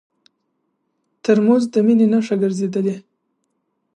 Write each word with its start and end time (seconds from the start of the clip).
ترموز 1.23 1.63
د 1.73 1.75
مینې 1.85 2.07
نښه 2.13 2.35
ګرځېدلې. 2.41 2.95